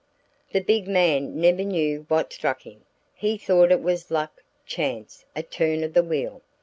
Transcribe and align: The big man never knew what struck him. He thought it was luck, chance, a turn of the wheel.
The 0.51 0.61
big 0.61 0.87
man 0.87 1.39
never 1.39 1.63
knew 1.63 2.05
what 2.07 2.33
struck 2.33 2.63
him. 2.63 2.85
He 3.13 3.37
thought 3.37 3.71
it 3.71 3.83
was 3.83 4.09
luck, 4.09 4.41
chance, 4.65 5.25
a 5.35 5.43
turn 5.43 5.83
of 5.83 5.93
the 5.93 6.01
wheel. 6.01 6.41